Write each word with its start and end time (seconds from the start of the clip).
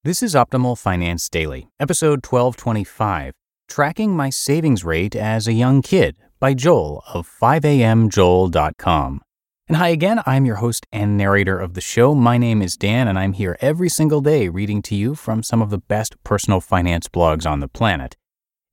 This 0.04 0.24
is 0.24 0.34
Optimal 0.34 0.78
Finance 0.78 1.30
Daily, 1.30 1.70
episode 1.80 2.26
1225, 2.26 3.34
Tracking 3.70 4.16
My 4.16 4.32
Savings 4.32 4.84
Rate 4.84 5.16
as 5.16 5.48
a 5.48 5.54
Young 5.54 5.82
Kid 5.82 6.18
by 6.40 6.56
Joel 6.56 7.04
of 7.14 7.28
5amjoel.com. 7.28 9.22
And 9.68 9.78
hi 9.78 9.90
again, 9.90 10.22
I'm 10.26 10.46
your 10.46 10.56
host 10.56 10.88
and 10.92 11.16
narrator 11.16 11.58
of 11.58 11.76
the 11.76 11.82
show. 11.82 12.16
My 12.16 12.38
name 12.38 12.62
is 12.62 12.76
Dan, 12.76 13.08
and 13.08 13.18
I'm 13.18 13.34
here 13.34 13.58
every 13.62 13.90
single 13.90 14.22
day 14.22 14.50
reading 14.50 14.82
to 14.82 14.96
you 14.96 15.16
from 15.16 15.44
some 15.44 15.62
of 15.62 15.70
the 15.70 15.78
best 15.78 16.22
personal 16.24 16.60
finance 16.60 17.08
blogs 17.08 17.50
on 17.50 17.60
the 17.60 17.68
planet. 17.68 18.18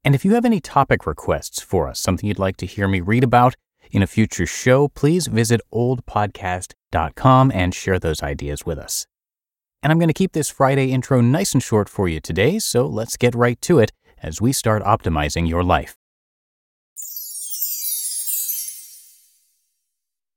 And 0.09 0.15
if 0.15 0.25
you 0.25 0.33
have 0.33 0.47
any 0.47 0.59
topic 0.59 1.07
requests 1.07 1.61
for 1.61 1.87
us, 1.87 2.01
something 2.01 2.27
you'd 2.27 2.39
like 2.39 2.57
to 2.57 2.65
hear 2.65 2.89
me 2.89 3.03
read 3.03 3.23
about 3.23 3.57
in 3.91 4.03
a 4.03 4.07
future 4.07 4.47
show, 4.47 4.89
please 4.89 5.27
visit 5.27 5.61
oldpodcast.com 5.71 7.53
and 7.55 7.75
share 7.75 7.99
those 7.99 8.23
ideas 8.23 8.65
with 8.65 8.79
us. 8.79 9.07
And 9.83 9.93
I'm 9.93 9.99
going 9.99 10.09
to 10.09 10.15
keep 10.15 10.33
this 10.33 10.49
Friday 10.49 10.93
intro 10.93 11.21
nice 11.21 11.53
and 11.53 11.63
short 11.63 11.91
for 11.91 12.09
you 12.09 12.21
today, 12.21 12.59
so 12.59 12.87
let's 12.87 13.19
get 13.19 13.35
right 13.35 13.61
to 13.61 13.81
it 13.81 13.93
as 14.23 14.41
we 14.41 14.51
start 14.51 14.83
optimizing 14.83 15.47
your 15.47 15.63
life. 15.63 15.95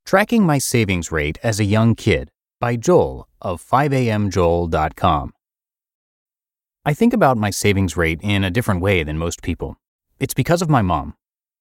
Tracking 0.05 0.45
My 0.45 0.57
Savings 0.57 1.13
Rate 1.13 1.39
as 1.41 1.61
a 1.61 1.63
Young 1.63 1.95
Kid 1.95 2.29
by 2.59 2.75
Joel 2.75 3.25
of 3.39 3.63
5amjoel.com. 3.63 5.31
I 6.83 6.95
think 6.95 7.13
about 7.13 7.37
my 7.37 7.51
savings 7.51 7.95
rate 7.95 8.21
in 8.23 8.43
a 8.43 8.49
different 8.49 8.81
way 8.81 9.03
than 9.03 9.19
most 9.19 9.43
people. 9.43 9.77
It's 10.19 10.33
because 10.33 10.63
of 10.63 10.69
my 10.69 10.81
mom. 10.81 11.13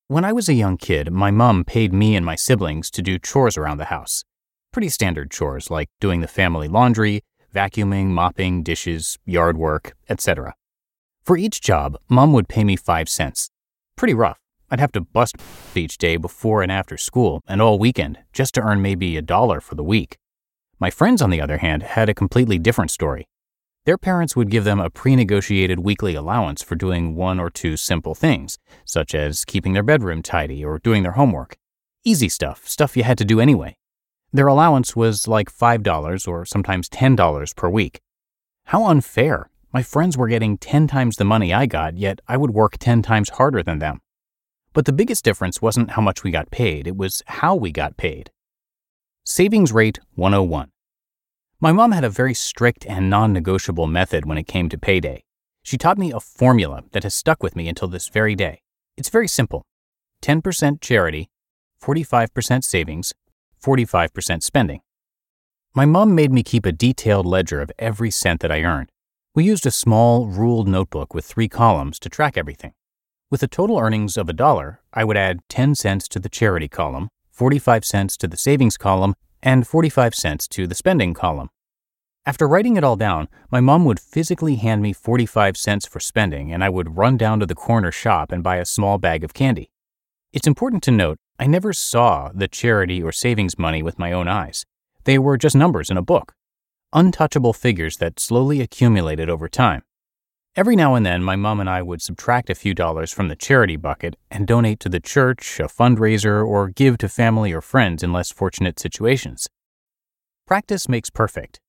When 0.08 0.24
I 0.24 0.32
was 0.32 0.48
a 0.48 0.54
young 0.54 0.78
kid, 0.78 1.12
my 1.12 1.30
mom 1.30 1.62
paid 1.62 1.92
me 1.92 2.16
and 2.16 2.24
my 2.24 2.36
siblings 2.36 2.90
to 2.92 3.02
do 3.02 3.18
chores 3.18 3.58
around 3.58 3.76
the 3.76 3.92
house. 3.96 4.24
Pretty 4.72 4.88
standard 4.88 5.30
chores 5.30 5.70
like 5.70 5.90
doing 6.00 6.22
the 6.22 6.26
family 6.26 6.68
laundry, 6.68 7.20
vacuuming, 7.54 8.06
mopping, 8.06 8.62
dishes, 8.62 9.18
yard 9.26 9.58
work, 9.58 9.94
etc. 10.08 10.54
For 11.22 11.36
each 11.36 11.60
job, 11.60 11.98
mom 12.08 12.32
would 12.32 12.48
pay 12.48 12.64
me 12.64 12.76
5 12.76 13.06
cents. 13.06 13.50
Pretty 13.96 14.14
rough. 14.14 14.38
I'd 14.70 14.80
have 14.80 14.92
to 14.92 15.02
bust 15.02 15.36
each 15.74 15.98
day 15.98 16.16
before 16.16 16.62
and 16.62 16.72
after 16.72 16.96
school 16.96 17.42
and 17.46 17.60
all 17.60 17.78
weekend 17.78 18.20
just 18.32 18.54
to 18.54 18.62
earn 18.62 18.80
maybe 18.80 19.18
a 19.18 19.22
dollar 19.22 19.60
for 19.60 19.74
the 19.74 19.84
week. 19.84 20.16
My 20.78 20.88
friends, 20.88 21.20
on 21.20 21.28
the 21.28 21.42
other 21.42 21.58
hand, 21.58 21.82
had 21.82 22.08
a 22.08 22.14
completely 22.14 22.58
different 22.58 22.90
story. 22.90 23.26
Their 23.86 23.96
parents 23.96 24.36
would 24.36 24.50
give 24.50 24.64
them 24.64 24.78
a 24.78 24.90
pre 24.90 25.16
negotiated 25.16 25.80
weekly 25.80 26.14
allowance 26.14 26.62
for 26.62 26.74
doing 26.74 27.14
one 27.14 27.40
or 27.40 27.48
two 27.48 27.78
simple 27.78 28.14
things, 28.14 28.58
such 28.84 29.14
as 29.14 29.46
keeping 29.46 29.72
their 29.72 29.82
bedroom 29.82 30.22
tidy 30.22 30.62
or 30.62 30.78
doing 30.78 31.02
their 31.02 31.12
homework. 31.12 31.56
Easy 32.04 32.28
stuff, 32.28 32.68
stuff 32.68 32.96
you 32.96 33.04
had 33.04 33.16
to 33.18 33.24
do 33.24 33.40
anyway. 33.40 33.76
Their 34.32 34.48
allowance 34.48 34.94
was 34.94 35.26
like 35.26 35.50
$5 35.50 36.28
or 36.28 36.44
sometimes 36.44 36.88
$10 36.88 37.56
per 37.56 37.68
week. 37.68 38.00
How 38.66 38.86
unfair! 38.86 39.48
My 39.72 39.82
friends 39.82 40.16
were 40.16 40.28
getting 40.28 40.58
10 40.58 40.86
times 40.86 41.16
the 41.16 41.24
money 41.24 41.52
I 41.54 41.66
got, 41.66 41.96
yet 41.96 42.20
I 42.28 42.36
would 42.36 42.50
work 42.50 42.76
10 42.78 43.02
times 43.02 43.30
harder 43.30 43.62
than 43.62 43.78
them. 43.78 44.00
But 44.72 44.84
the 44.84 44.92
biggest 44.92 45.24
difference 45.24 45.62
wasn't 45.62 45.92
how 45.92 46.02
much 46.02 46.22
we 46.22 46.30
got 46.30 46.50
paid, 46.50 46.86
it 46.86 46.96
was 46.96 47.22
how 47.26 47.54
we 47.54 47.72
got 47.72 47.96
paid. 47.96 48.30
Savings 49.24 49.72
Rate 49.72 50.00
101 50.16 50.70
my 51.62 51.72
mom 51.72 51.92
had 51.92 52.04
a 52.04 52.10
very 52.10 52.32
strict 52.32 52.86
and 52.86 53.10
non 53.10 53.34
negotiable 53.34 53.86
method 53.86 54.24
when 54.24 54.38
it 54.38 54.46
came 54.46 54.70
to 54.70 54.78
payday. 54.78 55.22
She 55.62 55.76
taught 55.76 55.98
me 55.98 56.10
a 56.10 56.18
formula 56.18 56.84
that 56.92 57.02
has 57.02 57.14
stuck 57.14 57.42
with 57.42 57.54
me 57.54 57.68
until 57.68 57.88
this 57.88 58.08
very 58.08 58.34
day. 58.34 58.62
It's 58.96 59.10
very 59.10 59.28
simple 59.28 59.66
10% 60.22 60.80
charity, 60.80 61.28
45% 61.82 62.64
savings, 62.64 63.12
45% 63.62 64.42
spending. 64.42 64.80
My 65.74 65.84
mom 65.84 66.14
made 66.14 66.32
me 66.32 66.42
keep 66.42 66.64
a 66.64 66.72
detailed 66.72 67.26
ledger 67.26 67.60
of 67.60 67.70
every 67.78 68.10
cent 68.10 68.40
that 68.40 68.50
I 68.50 68.62
earned. 68.62 68.90
We 69.34 69.44
used 69.44 69.66
a 69.66 69.70
small, 69.70 70.26
ruled 70.26 70.66
notebook 70.66 71.14
with 71.14 71.26
three 71.26 71.48
columns 71.48 71.98
to 72.00 72.08
track 72.08 72.36
everything. 72.36 72.72
With 73.30 73.42
a 73.42 73.48
total 73.48 73.78
earnings 73.78 74.16
of 74.16 74.28
a 74.28 74.32
dollar, 74.32 74.80
I 74.92 75.04
would 75.04 75.16
add 75.16 75.40
10 75.48 75.74
cents 75.74 76.08
to 76.08 76.18
the 76.18 76.28
charity 76.28 76.68
column, 76.68 77.10
45 77.30 77.84
cents 77.84 78.16
to 78.16 78.26
the 78.26 78.36
savings 78.36 78.76
column, 78.76 79.14
and 79.42 79.66
45 79.66 80.14
cents 80.14 80.48
to 80.48 80.66
the 80.66 80.74
spending 80.74 81.14
column. 81.14 81.50
After 82.26 82.46
writing 82.46 82.76
it 82.76 82.84
all 82.84 82.96
down, 82.96 83.28
my 83.50 83.60
mom 83.60 83.84
would 83.86 83.98
physically 83.98 84.56
hand 84.56 84.82
me 84.82 84.92
45 84.92 85.56
cents 85.56 85.86
for 85.86 86.00
spending, 86.00 86.52
and 86.52 86.62
I 86.62 86.68
would 86.68 86.96
run 86.96 87.16
down 87.16 87.40
to 87.40 87.46
the 87.46 87.54
corner 87.54 87.90
shop 87.90 88.30
and 88.30 88.42
buy 88.42 88.56
a 88.56 88.66
small 88.66 88.98
bag 88.98 89.24
of 89.24 89.32
candy. 89.32 89.70
It's 90.32 90.46
important 90.46 90.82
to 90.84 90.90
note 90.90 91.18
I 91.38 91.46
never 91.46 91.72
saw 91.72 92.30
the 92.34 92.46
charity 92.46 93.02
or 93.02 93.12
savings 93.12 93.58
money 93.58 93.82
with 93.82 93.98
my 93.98 94.12
own 94.12 94.28
eyes. 94.28 94.66
They 95.04 95.18
were 95.18 95.38
just 95.38 95.56
numbers 95.56 95.90
in 95.90 95.96
a 95.96 96.02
book, 96.02 96.34
untouchable 96.92 97.54
figures 97.54 97.96
that 97.96 98.20
slowly 98.20 98.60
accumulated 98.60 99.30
over 99.30 99.48
time. 99.48 99.82
Every 100.56 100.74
now 100.74 100.96
and 100.96 101.06
then, 101.06 101.22
my 101.22 101.36
mom 101.36 101.60
and 101.60 101.70
I 101.70 101.80
would 101.80 102.02
subtract 102.02 102.50
a 102.50 102.56
few 102.56 102.74
dollars 102.74 103.12
from 103.12 103.28
the 103.28 103.36
charity 103.36 103.76
bucket 103.76 104.16
and 104.32 104.48
donate 104.48 104.80
to 104.80 104.88
the 104.88 104.98
church, 104.98 105.60
a 105.60 105.68
fundraiser, 105.68 106.44
or 106.44 106.68
give 106.68 106.98
to 106.98 107.08
family 107.08 107.52
or 107.52 107.60
friends 107.60 108.02
in 108.02 108.12
less 108.12 108.32
fortunate 108.32 108.80
situations. 108.80 109.46
Practice 110.48 110.88
makes 110.88 111.08
perfect. 111.08 111.60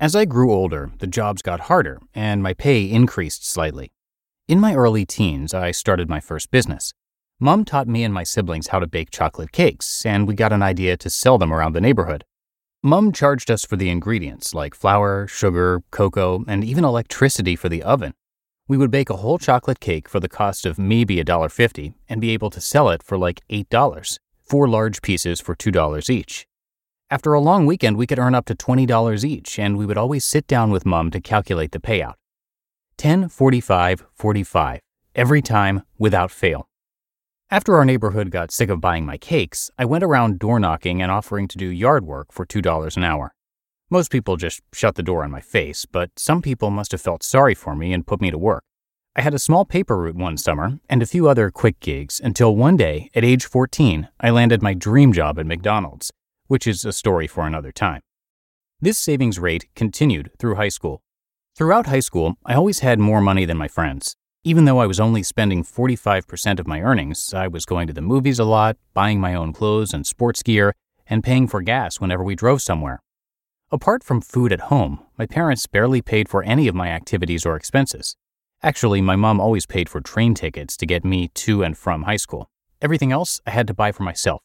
As 0.00 0.16
I 0.16 0.24
grew 0.24 0.52
older, 0.52 0.90
the 0.98 1.06
jobs 1.06 1.40
got 1.40 1.60
harder 1.60 2.00
and 2.12 2.42
my 2.42 2.52
pay 2.52 2.90
increased 2.90 3.46
slightly. 3.46 3.92
In 4.48 4.58
my 4.58 4.74
early 4.74 5.06
teens, 5.06 5.54
I 5.54 5.70
started 5.70 6.08
my 6.08 6.18
first 6.18 6.50
business. 6.50 6.92
Mom 7.38 7.64
taught 7.64 7.86
me 7.86 8.02
and 8.02 8.12
my 8.12 8.24
siblings 8.24 8.68
how 8.68 8.80
to 8.80 8.88
bake 8.88 9.10
chocolate 9.10 9.52
cakes, 9.52 10.04
and 10.04 10.26
we 10.26 10.34
got 10.34 10.52
an 10.52 10.62
idea 10.62 10.96
to 10.96 11.08
sell 11.08 11.38
them 11.38 11.52
around 11.52 11.74
the 11.74 11.80
neighborhood. 11.80 12.24
Mum 12.86 13.12
charged 13.12 13.50
us 13.50 13.64
for 13.64 13.76
the 13.76 13.88
ingredients 13.88 14.52
like 14.52 14.74
flour, 14.74 15.26
sugar, 15.26 15.82
cocoa, 15.90 16.44
and 16.46 16.62
even 16.62 16.84
electricity 16.84 17.56
for 17.56 17.70
the 17.70 17.82
oven. 17.82 18.12
We 18.68 18.76
would 18.76 18.90
bake 18.90 19.08
a 19.08 19.16
whole 19.16 19.38
chocolate 19.38 19.80
cake 19.80 20.06
for 20.06 20.20
the 20.20 20.28
cost 20.28 20.66
of 20.66 20.78
maybe 20.78 21.16
$1.50 21.16 21.94
and 22.10 22.20
be 22.20 22.32
able 22.32 22.50
to 22.50 22.60
sell 22.60 22.90
it 22.90 23.02
for 23.02 23.16
like 23.16 23.40
$8, 23.48 24.18
four 24.42 24.68
large 24.68 25.00
pieces 25.00 25.40
for 25.40 25.54
$2 25.54 26.10
each. 26.10 26.46
After 27.08 27.32
a 27.32 27.40
long 27.40 27.64
weekend, 27.64 27.96
we 27.96 28.06
could 28.06 28.18
earn 28.18 28.34
up 28.34 28.44
to 28.46 28.54
$20 28.54 29.24
each, 29.24 29.58
and 29.58 29.78
we 29.78 29.86
would 29.86 29.96
always 29.96 30.26
sit 30.26 30.46
down 30.46 30.70
with 30.70 30.84
Mum 30.84 31.10
to 31.12 31.22
calculate 31.22 31.72
the 31.72 31.80
payout. 31.80 32.16
10, 32.98 33.30
45, 33.30 34.04
45, 34.12 34.80
every 35.14 35.40
time 35.40 35.84
without 35.98 36.30
fail. 36.30 36.68
After 37.50 37.76
our 37.76 37.84
neighborhood 37.84 38.30
got 38.30 38.50
sick 38.50 38.68
of 38.70 38.80
buying 38.80 39.06
my 39.06 39.16
cakes, 39.16 39.70
I 39.78 39.84
went 39.84 40.02
around 40.02 40.38
door 40.38 40.58
knocking 40.58 41.00
and 41.00 41.12
offering 41.12 41.46
to 41.48 41.58
do 41.58 41.66
yard 41.66 42.04
work 42.04 42.32
for 42.32 42.44
$2 42.44 42.96
an 42.96 43.04
hour. 43.04 43.34
Most 43.90 44.10
people 44.10 44.36
just 44.36 44.62
shut 44.72 44.96
the 44.96 45.02
door 45.02 45.22
on 45.22 45.30
my 45.30 45.40
face, 45.40 45.84
but 45.84 46.10
some 46.16 46.42
people 46.42 46.70
must 46.70 46.90
have 46.92 47.00
felt 47.00 47.22
sorry 47.22 47.54
for 47.54 47.76
me 47.76 47.92
and 47.92 48.06
put 48.06 48.20
me 48.20 48.30
to 48.30 48.38
work. 48.38 48.64
I 49.14 49.20
had 49.20 49.34
a 49.34 49.38
small 49.38 49.64
paper 49.64 49.96
route 49.98 50.16
one 50.16 50.36
summer 50.36 50.80
and 50.88 51.00
a 51.02 51.06
few 51.06 51.28
other 51.28 51.50
quick 51.50 51.78
gigs 51.78 52.18
until 52.18 52.56
one 52.56 52.76
day, 52.76 53.10
at 53.14 53.24
age 53.24 53.44
14, 53.44 54.08
I 54.18 54.30
landed 54.30 54.62
my 54.62 54.74
dream 54.74 55.12
job 55.12 55.38
at 55.38 55.46
McDonald's, 55.46 56.10
which 56.48 56.66
is 56.66 56.84
a 56.84 56.92
story 56.92 57.28
for 57.28 57.46
another 57.46 57.70
time. 57.70 58.00
This 58.80 58.98
savings 58.98 59.38
rate 59.38 59.68
continued 59.76 60.30
through 60.38 60.56
high 60.56 60.70
school. 60.70 61.02
Throughout 61.56 61.86
high 61.86 62.00
school, 62.00 62.34
I 62.44 62.54
always 62.54 62.80
had 62.80 62.98
more 62.98 63.20
money 63.20 63.44
than 63.44 63.58
my 63.58 63.68
friends. 63.68 64.16
Even 64.46 64.66
though 64.66 64.78
I 64.78 64.84
was 64.84 65.00
only 65.00 65.22
spending 65.22 65.64
45% 65.64 66.60
of 66.60 66.66
my 66.66 66.82
earnings, 66.82 67.32
I 67.32 67.48
was 67.48 67.64
going 67.64 67.86
to 67.86 67.94
the 67.94 68.02
movies 68.02 68.38
a 68.38 68.44
lot, 68.44 68.76
buying 68.92 69.18
my 69.18 69.34
own 69.34 69.54
clothes 69.54 69.94
and 69.94 70.06
sports 70.06 70.42
gear, 70.42 70.74
and 71.06 71.24
paying 71.24 71.48
for 71.48 71.62
gas 71.62 71.98
whenever 71.98 72.22
we 72.22 72.34
drove 72.34 72.60
somewhere. 72.60 73.00
Apart 73.72 74.04
from 74.04 74.20
food 74.20 74.52
at 74.52 74.68
home, 74.68 75.00
my 75.16 75.24
parents 75.24 75.66
barely 75.66 76.02
paid 76.02 76.28
for 76.28 76.42
any 76.42 76.68
of 76.68 76.74
my 76.74 76.88
activities 76.88 77.46
or 77.46 77.56
expenses. 77.56 78.16
Actually, 78.62 79.00
my 79.00 79.16
mom 79.16 79.40
always 79.40 79.64
paid 79.64 79.88
for 79.88 80.02
train 80.02 80.34
tickets 80.34 80.76
to 80.76 80.84
get 80.84 81.06
me 81.06 81.28
to 81.28 81.64
and 81.64 81.78
from 81.78 82.02
high 82.02 82.16
school. 82.16 82.50
Everything 82.82 83.12
else 83.12 83.40
I 83.46 83.50
had 83.50 83.66
to 83.68 83.74
buy 83.74 83.92
for 83.92 84.02
myself. 84.02 84.42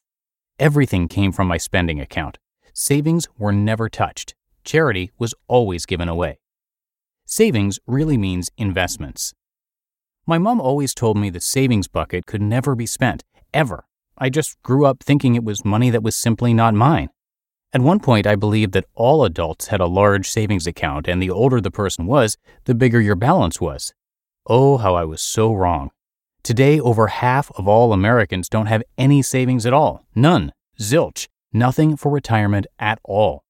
Everything 0.59 1.09
came 1.09 1.33
from 1.33 1.49
my 1.49 1.57
spending 1.57 1.99
account. 1.99 2.37
Savings 2.73 3.27
were 3.37 3.51
never 3.51 3.89
touched. 3.89 4.33
Charity 4.63 5.11
was 5.19 5.33
always 5.49 5.85
given 5.85 6.07
away. 6.07 6.39
Savings 7.25 7.79
really 7.85 8.17
means 8.17 8.49
investments. 8.57 9.33
My 10.29 10.37
mom 10.37 10.61
always 10.61 10.93
told 10.93 11.17
me 11.17 11.31
the 11.31 11.41
savings 11.41 11.87
bucket 11.87 12.27
could 12.27 12.39
never 12.39 12.75
be 12.75 12.85
spent, 12.85 13.23
ever. 13.51 13.87
I 14.15 14.29
just 14.29 14.61
grew 14.61 14.85
up 14.85 15.01
thinking 15.01 15.33
it 15.33 15.43
was 15.43 15.65
money 15.65 15.89
that 15.89 16.03
was 16.03 16.15
simply 16.15 16.53
not 16.53 16.75
mine. 16.75 17.09
At 17.73 17.81
one 17.81 17.99
point, 17.99 18.27
I 18.27 18.35
believed 18.35 18.73
that 18.73 18.85
all 18.93 19.23
adults 19.23 19.69
had 19.69 19.79
a 19.79 19.87
large 19.87 20.29
savings 20.29 20.67
account, 20.67 21.07
and 21.07 21.19
the 21.19 21.31
older 21.31 21.59
the 21.59 21.71
person 21.71 22.05
was, 22.05 22.37
the 22.65 22.75
bigger 22.75 23.01
your 23.01 23.15
balance 23.15 23.59
was. 23.59 23.91
Oh, 24.45 24.77
how 24.77 24.93
I 24.93 25.03
was 25.03 25.19
so 25.19 25.51
wrong. 25.51 25.89
Today, 26.43 26.79
over 26.79 27.07
half 27.07 27.49
of 27.57 27.67
all 27.67 27.91
Americans 27.91 28.49
don't 28.49 28.67
have 28.67 28.83
any 28.99 29.23
savings 29.23 29.65
at 29.65 29.73
all. 29.73 30.05
None. 30.13 30.53
Zilch. 30.79 31.27
Nothing 31.51 31.97
for 31.97 32.11
retirement 32.11 32.67
at 32.77 32.99
all. 33.03 33.41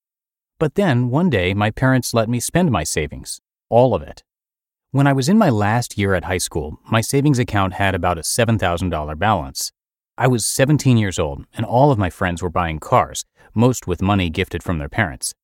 But 0.60 0.76
then, 0.76 1.10
one 1.10 1.30
day, 1.30 1.54
my 1.54 1.72
parents 1.72 2.14
let 2.14 2.30
me 2.30 2.40
spend 2.40 2.72
my 2.72 2.86
savings. 2.86 3.42
All 3.68 3.94
of 3.94 4.02
it. 4.02 4.24
When 4.92 5.06
I 5.06 5.14
was 5.14 5.30
in 5.30 5.38
my 5.38 5.52
last 5.52 6.00
year 6.00 6.16
at 6.16 6.24
high 6.24 6.40
school, 6.40 6.80
my 6.90 7.00
savings 7.00 7.38
account 7.38 7.74
had 7.74 7.94
about 7.94 8.18
a 8.18 8.22
$7,000 8.22 9.20
balance. 9.20 9.72
I 10.18 10.26
was 10.26 10.48
17 10.48 10.98
years 10.98 11.20
old, 11.20 11.46
and 11.54 11.64
all 11.64 11.92
of 11.92 12.00
my 12.00 12.10
friends 12.10 12.42
were 12.42 12.50
buying 12.50 12.80
cars, 12.80 13.24
most 13.54 13.86
with 13.86 14.02
money 14.02 14.32
gifted 14.32 14.64
from 14.64 14.80
their 14.80 14.90
parents. 14.90 15.36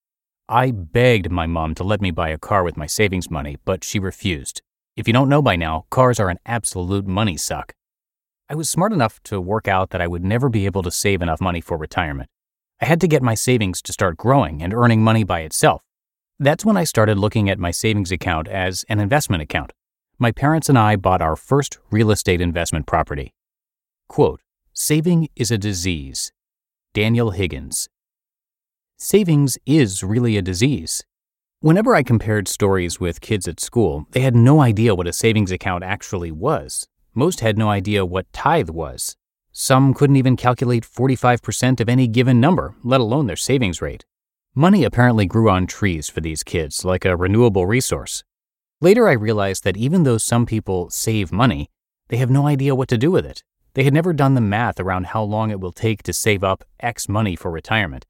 I 0.49 0.71
begged 0.71 1.29
my 1.29 1.45
mom 1.45 1.75
to 1.75 1.83
let 1.83 2.01
me 2.01 2.09
buy 2.09 2.29
a 2.29 2.39
car 2.39 2.63
with 2.63 2.75
my 2.75 2.87
savings 2.87 3.29
money, 3.29 3.57
but 3.65 3.83
she 3.83 3.99
refused. 3.99 4.63
If 4.95 5.05
you 5.05 5.13
don't 5.13 5.29
know 5.29 5.43
by 5.43 5.57
now, 5.57 5.85
cars 5.91 6.19
are 6.19 6.29
an 6.29 6.39
absolute 6.47 7.05
money 7.05 7.37
suck. 7.37 7.75
I 8.49 8.55
was 8.55 8.67
smart 8.67 8.93
enough 8.93 9.21
to 9.25 9.39
work 9.39 9.67
out 9.67 9.91
that 9.91 10.01
I 10.01 10.07
would 10.07 10.25
never 10.25 10.49
be 10.49 10.65
able 10.65 10.81
to 10.81 10.89
save 10.89 11.21
enough 11.21 11.39
money 11.39 11.61
for 11.61 11.77
retirement. 11.77 12.31
I 12.81 12.85
had 12.85 12.99
to 13.01 13.07
get 13.07 13.21
my 13.21 13.35
savings 13.35 13.83
to 13.83 13.93
start 13.93 14.17
growing 14.17 14.63
and 14.63 14.73
earning 14.73 15.03
money 15.03 15.23
by 15.23 15.41
itself. 15.41 15.83
That's 16.39 16.65
when 16.65 16.75
I 16.75 16.83
started 16.83 17.17
looking 17.17 17.49
at 17.49 17.59
my 17.59 17.71
savings 17.71 18.11
account 18.11 18.49
as 18.49 18.83
an 18.89 18.99
investment 18.99 19.41
account. 19.41 19.71
My 20.19 20.33
parents 20.33 20.67
and 20.67 20.77
I 20.77 20.97
bought 20.97 21.21
our 21.21 21.37
first 21.37 21.77
real 21.91 22.11
estate 22.11 22.41
investment 22.41 22.87
property. 22.87 23.33
Quote, 24.09 24.41
Saving 24.73 25.29
is 25.37 25.49
a 25.49 25.57
disease. 25.57 26.33
Daniel 26.93 27.31
Higgins. 27.31 27.87
Savings 28.97 29.57
is 29.65 30.03
really 30.03 30.35
a 30.35 30.41
disease. 30.41 31.05
Whenever 31.61 31.95
I 31.95 32.03
compared 32.03 32.49
stories 32.49 32.99
with 32.99 33.21
kids 33.21 33.47
at 33.47 33.61
school, 33.61 34.05
they 34.11 34.19
had 34.19 34.35
no 34.35 34.59
idea 34.59 34.93
what 34.93 35.07
a 35.07 35.13
savings 35.13 35.51
account 35.51 35.85
actually 35.85 36.31
was. 36.31 36.85
Most 37.13 37.39
had 37.39 37.57
no 37.57 37.69
idea 37.69 38.05
what 38.05 38.31
tithe 38.33 38.69
was. 38.69 39.15
Some 39.53 39.93
couldn't 39.93 40.17
even 40.17 40.35
calculate 40.35 40.83
45% 40.83 41.79
of 41.79 41.87
any 41.87 42.09
given 42.09 42.41
number, 42.41 42.75
let 42.83 42.99
alone 42.99 43.27
their 43.27 43.37
savings 43.37 43.81
rate. 43.81 44.03
Money 44.57 44.85
apparently 44.85 45.25
grew 45.25 45.49
on 45.49 45.67
trees 45.67 46.07
for 46.07 46.21
these 46.21 46.41
kids, 46.41 46.85
like 46.85 47.03
a 47.03 47.17
renewable 47.17 47.67
resource. 47.67 48.23
Later, 48.79 49.09
I 49.09 49.11
realized 49.11 49.65
that 49.65 49.75
even 49.75 50.03
though 50.03 50.17
some 50.17 50.45
people 50.45 50.89
save 50.89 51.29
money, 51.29 51.69
they 52.07 52.15
have 52.15 52.29
no 52.29 52.47
idea 52.47 52.73
what 52.73 52.87
to 52.87 52.97
do 52.97 53.11
with 53.11 53.25
it. 53.25 53.43
They 53.73 53.83
had 53.83 53.93
never 53.93 54.13
done 54.13 54.33
the 54.33 54.39
math 54.39 54.79
around 54.79 55.07
how 55.07 55.23
long 55.23 55.51
it 55.51 55.59
will 55.59 55.73
take 55.73 56.03
to 56.03 56.13
save 56.13 56.41
up 56.41 56.63
X 56.79 57.09
money 57.09 57.35
for 57.35 57.51
retirement. 57.51 58.05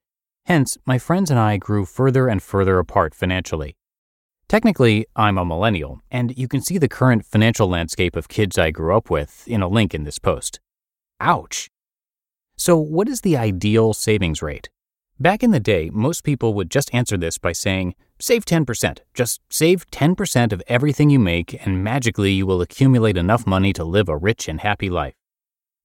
Hence, 0.45 0.77
my 0.85 0.99
friends 0.99 1.31
and 1.31 1.39
I 1.39 1.57
grew 1.57 1.83
further 1.83 2.27
and 2.27 2.43
further 2.43 2.77
apart 2.77 3.15
financially. 3.15 3.75
Technically, 4.47 5.07
I'm 5.15 5.39
a 5.39 5.45
millennial, 5.45 6.01
and 6.11 6.37
you 6.37 6.47
can 6.47 6.61
see 6.61 6.77
the 6.77 6.87
current 6.87 7.25
financial 7.25 7.67
landscape 7.67 8.15
of 8.15 8.27
kids 8.27 8.59
I 8.59 8.69
grew 8.69 8.95
up 8.95 9.09
with 9.09 9.47
in 9.47 9.63
a 9.63 9.67
link 9.67 9.95
in 9.95 10.03
this 10.03 10.19
post. 10.19 10.59
Ouch! 11.19 11.71
So, 12.55 12.77
what 12.77 13.09
is 13.09 13.21
the 13.21 13.35
ideal 13.35 13.93
savings 13.93 14.43
rate? 14.43 14.69
Back 15.17 15.43
in 15.43 15.51
the 15.51 15.61
day, 15.61 15.89
most 15.93 16.25
people 16.25 16.53
would 16.55 16.69
just 16.69 16.93
answer 16.93 17.15
this 17.15 17.37
by 17.37 17.53
saying, 17.53 17.95
save 18.19 18.43
10%. 18.43 18.99
Just 19.13 19.39
save 19.49 19.89
10% 19.89 20.51
of 20.51 20.61
everything 20.67 21.09
you 21.09 21.19
make, 21.19 21.65
and 21.65 21.81
magically 21.81 22.33
you 22.33 22.45
will 22.45 22.61
accumulate 22.61 23.15
enough 23.15 23.47
money 23.47 23.71
to 23.73 23.85
live 23.85 24.09
a 24.09 24.17
rich 24.17 24.49
and 24.49 24.59
happy 24.59 24.89
life. 24.89 25.13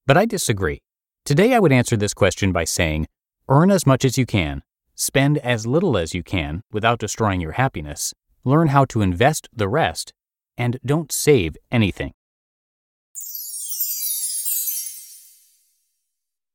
But 0.05 0.17
I 0.17 0.27
disagree. 0.27 0.83
Today 1.25 1.55
I 1.55 1.61
would 1.61 1.71
answer 1.71 1.97
this 1.97 2.13
question 2.13 2.51
by 2.51 2.65
saying 2.65 3.07
earn 3.49 3.71
as 3.71 3.87
much 3.87 4.05
as 4.05 4.19
you 4.19 4.27
can, 4.27 4.65
spend 4.97 5.39
as 5.39 5.65
little 5.65 5.97
as 5.97 6.13
you 6.13 6.25
can 6.25 6.63
without 6.73 6.99
destroying 6.99 7.41
your 7.41 7.53
happiness, 7.53 8.13
learn 8.45 8.69
how 8.69 8.85
to 8.87 9.01
invest 9.01 9.49
the 9.55 9.69
rest, 9.69 10.13
and 10.59 10.81
don't 10.85 11.13
save 11.13 11.57
anything. 11.71 12.13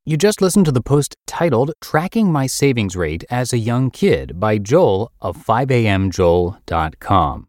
You 0.08 0.18
just 0.18 0.40
listened 0.40 0.66
to 0.66 0.72
the 0.72 0.84
post 0.84 1.16
titled 1.26 1.72
Tracking 1.82 2.32
My 2.32 2.46
Savings 2.46 2.96
Rate 2.96 3.24
as 3.32 3.52
a 3.52 3.58
Young 3.58 3.90
Kid 3.90 4.40
by 4.40 4.60
Joel 4.60 5.12
of 5.20 5.36
5amjoel.com. 5.36 7.48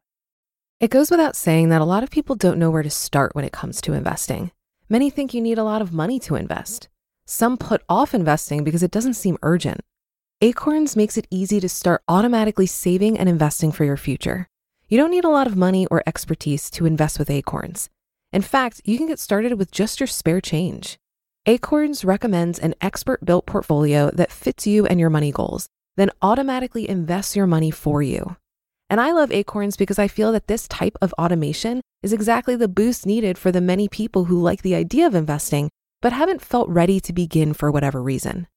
It 0.80 0.90
goes 0.90 1.10
without 1.10 1.36
saying 1.36 1.68
that 1.68 1.82
a 1.82 1.84
lot 1.84 2.02
of 2.02 2.08
people 2.08 2.34
don't 2.34 2.58
know 2.58 2.70
where 2.70 2.82
to 2.82 2.88
start 2.88 3.34
when 3.34 3.44
it 3.44 3.52
comes 3.52 3.82
to 3.82 3.92
investing. 3.92 4.52
Many 4.88 5.10
think 5.10 5.34
you 5.34 5.42
need 5.42 5.58
a 5.58 5.64
lot 5.64 5.82
of 5.82 5.92
money 5.92 6.18
to 6.20 6.34
invest. 6.34 6.88
Some 7.26 7.58
put 7.58 7.82
off 7.90 8.14
investing 8.14 8.64
because 8.64 8.82
it 8.82 8.90
doesn't 8.90 9.20
seem 9.20 9.36
urgent. 9.42 9.82
Acorns 10.40 10.96
makes 10.96 11.18
it 11.18 11.26
easy 11.30 11.60
to 11.60 11.68
start 11.68 12.02
automatically 12.08 12.64
saving 12.64 13.18
and 13.18 13.28
investing 13.28 13.70
for 13.70 13.84
your 13.84 13.98
future. 13.98 14.48
You 14.88 14.96
don't 14.96 15.10
need 15.10 15.26
a 15.26 15.28
lot 15.28 15.46
of 15.46 15.56
money 15.56 15.86
or 15.88 16.02
expertise 16.06 16.70
to 16.70 16.86
invest 16.86 17.18
with 17.18 17.28
Acorns. 17.28 17.90
In 18.32 18.40
fact, 18.40 18.80
you 18.86 18.96
can 18.96 19.08
get 19.08 19.18
started 19.18 19.58
with 19.58 19.70
just 19.70 20.00
your 20.00 20.06
spare 20.06 20.40
change. 20.40 20.98
Acorns 21.48 22.04
recommends 22.04 22.58
an 22.58 22.74
expert 22.80 23.24
built 23.24 23.46
portfolio 23.46 24.10
that 24.10 24.32
fits 24.32 24.66
you 24.66 24.84
and 24.84 24.98
your 24.98 25.10
money 25.10 25.30
goals, 25.30 25.68
then 25.96 26.10
automatically 26.20 26.88
invests 26.88 27.36
your 27.36 27.46
money 27.46 27.70
for 27.70 28.02
you. 28.02 28.34
And 28.90 29.00
I 29.00 29.12
love 29.12 29.30
Acorns 29.30 29.76
because 29.76 29.96
I 29.96 30.08
feel 30.08 30.32
that 30.32 30.48
this 30.48 30.66
type 30.66 30.96
of 31.00 31.12
automation 31.12 31.82
is 32.02 32.12
exactly 32.12 32.56
the 32.56 32.66
boost 32.66 33.06
needed 33.06 33.38
for 33.38 33.52
the 33.52 33.60
many 33.60 33.88
people 33.88 34.24
who 34.24 34.42
like 34.42 34.62
the 34.62 34.74
idea 34.74 35.06
of 35.06 35.14
investing 35.14 35.70
but 36.02 36.12
haven't 36.12 36.42
felt 36.42 36.68
ready 36.68 36.98
to 36.98 37.12
begin 37.12 37.54
for 37.54 37.70
whatever 37.70 38.02
reason. 38.02 38.48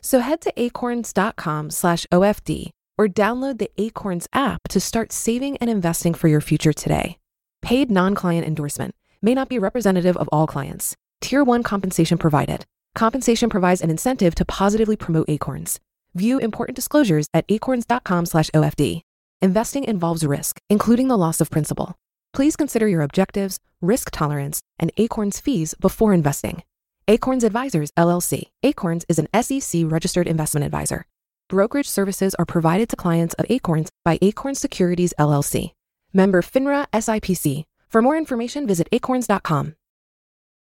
So 0.00 0.20
head 0.20 0.40
to 0.40 0.50
acorns.com/OFD 0.56 2.70
or 2.96 3.08
download 3.08 3.58
the 3.58 3.70
Acorns 3.76 4.26
app 4.32 4.60
to 4.70 4.80
start 4.80 5.12
saving 5.12 5.58
and 5.58 5.68
investing 5.68 6.14
for 6.14 6.28
your 6.28 6.40
future 6.40 6.72
today. 6.72 7.18
Paid 7.60 7.90
non-client 7.90 8.46
endorsement 8.46 8.94
may 9.20 9.34
not 9.34 9.50
be 9.50 9.58
representative 9.58 10.16
of 10.16 10.30
all 10.32 10.46
clients. 10.46 10.96
Tier 11.20 11.44
1 11.44 11.62
compensation 11.62 12.18
provided. 12.18 12.64
Compensation 12.94 13.48
provides 13.48 13.80
an 13.80 13.90
incentive 13.90 14.34
to 14.34 14.44
positively 14.44 14.96
promote 14.96 15.28
Acorns. 15.28 15.80
View 16.14 16.38
important 16.38 16.76
disclosures 16.76 17.26
at 17.34 17.44
acorns.com/OFD. 17.48 19.02
Investing 19.40 19.84
involves 19.84 20.24
risk, 20.24 20.60
including 20.68 21.08
the 21.08 21.16
loss 21.16 21.40
of 21.40 21.50
principal. 21.50 21.94
Please 22.32 22.56
consider 22.56 22.88
your 22.88 23.02
objectives, 23.02 23.58
risk 23.80 24.10
tolerance, 24.10 24.60
and 24.78 24.90
Acorns 24.96 25.38
fees 25.38 25.74
before 25.74 26.12
investing. 26.12 26.62
Acorns 27.06 27.44
Advisors 27.44 27.90
LLC. 27.96 28.50
Acorns 28.62 29.04
is 29.08 29.18
an 29.18 29.28
SEC 29.32 29.84
registered 29.86 30.26
investment 30.26 30.64
advisor. 30.64 31.06
Brokerage 31.48 31.88
services 31.88 32.34
are 32.34 32.44
provided 32.44 32.88
to 32.88 32.96
clients 32.96 33.34
of 33.34 33.46
Acorns 33.48 33.90
by 34.04 34.18
Acorns 34.20 34.58
Securities 34.58 35.14
LLC. 35.18 35.72
Member 36.12 36.42
FINRA 36.42 36.86
SIPC. 36.92 37.64
For 37.88 38.02
more 38.02 38.16
information, 38.16 38.66
visit 38.66 38.88
acorns.com. 38.92 39.74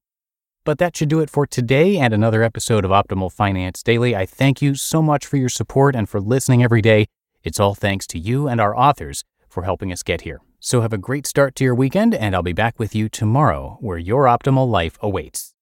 But 0.64 0.78
that 0.78 0.96
should 0.96 1.08
do 1.08 1.20
it 1.20 1.30
for 1.30 1.46
today 1.46 1.96
and 1.98 2.12
another 2.12 2.42
episode 2.42 2.84
of 2.84 2.90
Optimal 2.90 3.32
Finance 3.32 3.82
Daily. 3.82 4.14
I 4.14 4.26
thank 4.26 4.60
you 4.60 4.74
so 4.74 5.00
much 5.02 5.26
for 5.26 5.36
your 5.36 5.48
support 5.48 5.96
and 5.96 6.08
for 6.08 6.20
listening 6.20 6.62
every 6.62 6.82
day. 6.82 7.06
It's 7.42 7.60
all 7.60 7.74
thanks 7.74 8.06
to 8.08 8.18
you 8.18 8.48
and 8.48 8.60
our 8.60 8.76
authors 8.76 9.22
for 9.48 9.62
helping 9.62 9.92
us 9.92 10.02
get 10.02 10.22
here. 10.22 10.40
So 10.58 10.80
have 10.80 10.92
a 10.92 10.98
great 10.98 11.26
start 11.26 11.54
to 11.56 11.64
your 11.64 11.74
weekend, 11.74 12.14
and 12.14 12.34
I'll 12.34 12.42
be 12.42 12.52
back 12.52 12.78
with 12.78 12.94
you 12.94 13.08
tomorrow 13.08 13.78
where 13.80 13.98
your 13.98 14.24
optimal 14.24 14.68
life 14.68 14.98
awaits. 15.00 15.54